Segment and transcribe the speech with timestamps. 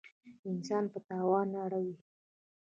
[0.51, 1.95] انسان په تاوان اړوي.